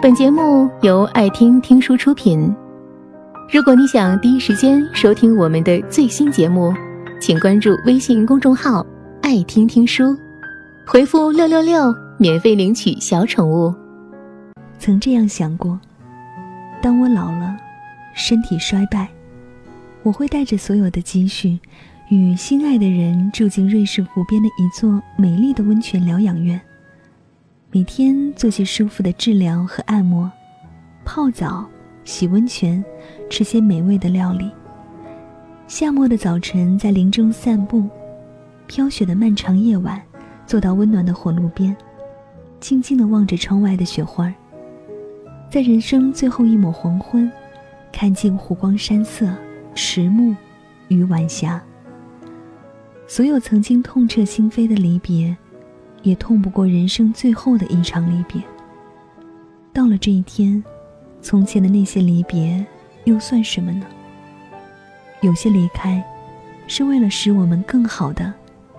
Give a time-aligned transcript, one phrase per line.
[0.00, 2.54] 本节目由爱听听书出品。
[3.52, 6.72] 如果你想第一时间收听我们的最新节目，
[7.20, 8.86] 请关注微信公众号
[9.22, 10.16] “爱听听书”，
[10.86, 13.74] 回复“六六六”免费领取小宠物。
[14.78, 15.76] 曾这样想过，
[16.80, 17.56] 当我老了，
[18.14, 19.08] 身体衰败，
[20.04, 21.58] 我会带着所有的积蓄，
[22.08, 26.60] 与心爱的人住进瑞士湖边的一座美丽的温泉疗养院。
[27.70, 30.30] 每天做些舒服的治疗和按摩，
[31.04, 31.68] 泡澡、
[32.02, 32.82] 洗温泉，
[33.28, 34.50] 吃些美味的料理。
[35.66, 37.86] 夏末的早晨在林中散步，
[38.66, 40.00] 飘雪的漫长夜晚，
[40.46, 41.76] 坐到温暖的火炉边，
[42.58, 44.32] 静静地望着窗外的雪花。
[45.50, 47.30] 在人生最后一抹黄昏，
[47.92, 49.30] 看尽湖光山色、
[49.74, 50.34] 迟暮
[50.88, 51.62] 与晚霞。
[53.06, 55.36] 所有曾经痛彻心扉的离别。
[56.02, 58.40] 也痛不过人生最后的一场离别。
[59.72, 60.62] 到了这一天，
[61.20, 62.64] 从前的那些离别
[63.04, 63.86] 又算什么呢？
[65.20, 66.02] 有些离开，
[66.66, 68.32] 是为了使我们更好的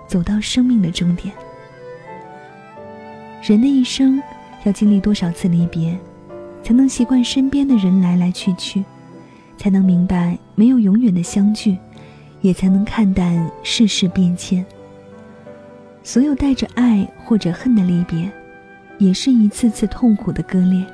[0.08, 1.34] 走到生命的终点。
[3.42, 4.22] 人的一生
[4.64, 5.98] 要经历多少次离别，
[6.64, 8.84] 才能习惯身边的人来来去去，
[9.58, 11.78] 才能明白没有永远的相聚，
[12.42, 14.66] 也才能看淡世事变迁。
[16.04, 18.32] 所有带着爱或者恨的离别，
[18.98, 20.86] 也是一次次痛苦的割裂。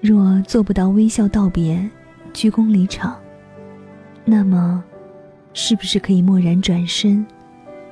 [0.00, 1.88] 若做不到微笑道别、
[2.32, 3.16] 鞠躬离场，
[4.24, 4.82] 那么，
[5.54, 7.24] 是不是可以默然转身，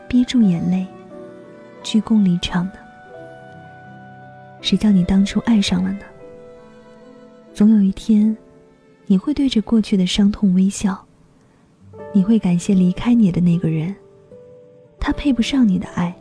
[0.08, 0.86] 憋住眼泪，
[1.82, 2.72] 鞠躬离场呢？
[4.60, 6.00] 谁叫你当初爱上了呢？
[7.54, 8.36] 总有一天，
[9.06, 11.02] 你会对着过去的伤痛微笑，
[12.12, 13.94] 你会感谢离开你的那个人。
[15.06, 16.16] 他配不上你的爱，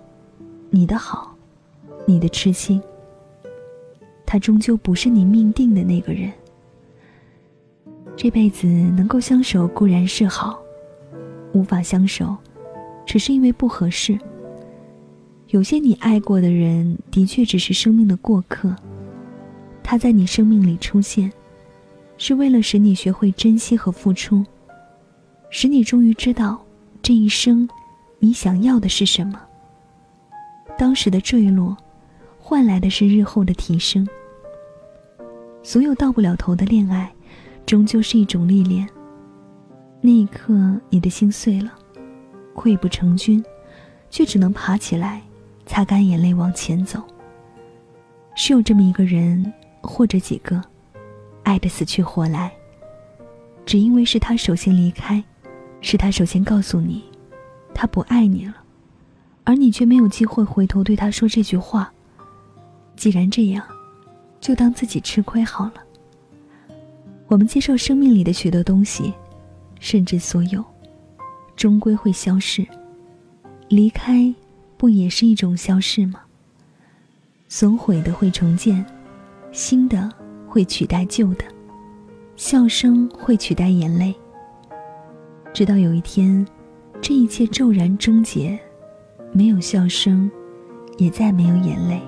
[0.69, 1.33] 你的好，
[2.05, 2.83] 你的痴心。
[4.25, 6.29] 他终究不是你命定的那个人。
[8.17, 10.61] 这辈子能够相守固然是好，
[11.53, 12.35] 无法相守，
[13.05, 14.19] 只是因为不合适。
[15.47, 18.75] 有些你爱过的人，的确只是生命的过客。
[19.81, 21.31] 他在你生命里出现，
[22.17, 24.45] 是为了使你学会珍惜和付出，
[25.49, 26.61] 使你终于知道
[27.01, 27.66] 这一生。
[28.23, 29.38] 你想要的是什么？
[30.78, 31.75] 当时的坠落，
[32.39, 34.07] 换来的是日后的提升。
[35.61, 37.13] 所有到不了头的恋爱，
[37.66, 38.88] 终究是一种历练。
[40.00, 40.53] 那一刻，
[40.89, 41.73] 你的心碎了，
[42.56, 43.44] 溃不成军，
[44.09, 45.22] 却只能爬起来，
[45.66, 47.03] 擦干眼泪往前走。
[48.35, 49.51] 是有这么一个人，
[49.81, 50.63] 或者几个，
[51.44, 52.53] 爱得死去活来，
[53.66, 55.22] 只因为是他首先离开，
[55.81, 57.03] 是他首先告诉你。
[57.73, 58.56] 他不爱你了，
[59.44, 61.91] 而你却没有机会回头对他说这句话。
[62.95, 63.66] 既然这样，
[64.39, 65.73] 就当自己吃亏好了。
[67.28, 69.13] 我们接受生命里的许多东西，
[69.79, 70.63] 甚至所有，
[71.56, 72.66] 终归会消逝。
[73.69, 74.34] 离开，
[74.78, 76.19] 不也是一种消逝吗？
[77.50, 78.85] 损毁的会重建，
[79.51, 80.11] 新的
[80.47, 81.45] 会取代旧的，
[82.35, 84.13] 笑声会取代眼泪。
[85.53, 86.45] 直到有一天。
[87.03, 88.58] 这一切骤然终结，
[89.34, 90.31] 没有笑声，
[90.97, 92.02] 也再没有眼泪。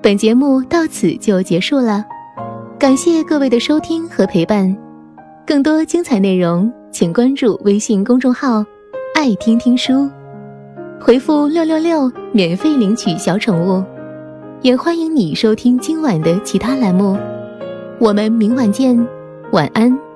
[0.00, 2.04] 本节目到此就结束了，
[2.78, 4.72] 感谢各位的收听和陪伴。
[5.44, 8.64] 更多精彩内容，请关注微信公众号
[9.16, 10.08] “爱听听书”，
[11.02, 13.82] 回复“六六六”免费领取小宠物。
[14.62, 17.18] 也欢迎你收听今晚的其他栏目。
[17.98, 18.96] 我们明晚见，
[19.50, 20.09] 晚安。